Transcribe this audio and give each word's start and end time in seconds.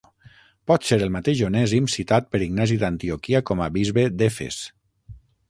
Pot 0.69 0.87
ser 0.91 0.97
el 1.07 1.11
mateix 1.15 1.43
Onèsim 1.47 1.89
citat 1.97 2.31
per 2.31 2.41
Ignasi 2.47 2.79
d'Antioquia 2.85 3.43
com 3.51 3.63
a 3.67 3.69
bisbe 3.77 4.09
d'Efes. 4.23 4.61